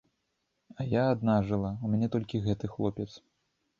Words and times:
А 0.79 0.85
я 0.93 1.03
адна 1.15 1.35
жыла, 1.49 1.71
у 1.85 1.91
мяне 1.93 2.07
толькі 2.17 2.43
гэты 2.49 2.65
хлопец. 2.77 3.11